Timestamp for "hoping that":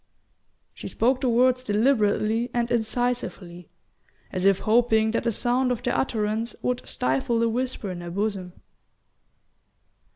4.61-5.25